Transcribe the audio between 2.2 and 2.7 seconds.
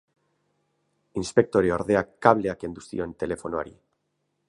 kablea